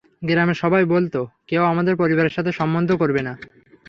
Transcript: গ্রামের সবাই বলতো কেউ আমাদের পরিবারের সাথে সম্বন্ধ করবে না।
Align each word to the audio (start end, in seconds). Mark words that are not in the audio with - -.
গ্রামের 0.21 0.57
সবাই 0.63 0.83
বলতো 0.85 1.19
কেউ 1.47 1.61
আমাদের 1.63 1.93
পরিবারের 1.95 2.35
সাথে 2.35 2.51
সম্বন্ধ 2.51 2.89
করবে 2.95 3.21
না। 3.21 3.33